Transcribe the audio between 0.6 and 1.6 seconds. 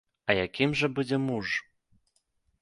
жа будзе муж?